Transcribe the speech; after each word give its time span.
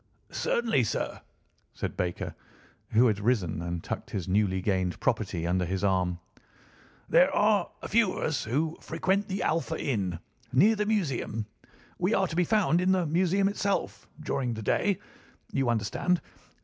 "Certainly, 0.31 0.85
sir," 0.85 1.21
said 1.75 1.95
Baker, 1.95 2.33
who 2.89 3.05
had 3.05 3.19
risen 3.19 3.61
and 3.61 3.83
tucked 3.83 4.09
his 4.09 4.27
newly 4.27 4.59
gained 4.59 4.99
property 4.99 5.45
under 5.45 5.63
his 5.63 5.83
arm. 5.83 6.17
"There 7.07 7.31
are 7.35 7.69
a 7.83 7.87
few 7.87 8.13
of 8.13 8.23
us 8.23 8.43
who 8.45 8.79
frequent 8.81 9.27
the 9.27 9.43
Alpha 9.43 9.79
Inn, 9.79 10.17
near 10.51 10.75
the 10.75 10.87
Museum—we 10.87 12.15
are 12.15 12.27
to 12.27 12.35
be 12.35 12.45
found 12.45 12.81
in 12.81 12.91
the 12.93 13.05
Museum 13.05 13.47
itself 13.47 14.07
during 14.19 14.55
the 14.55 14.63
day, 14.63 14.97
you 15.51 15.69
understand. 15.69 16.19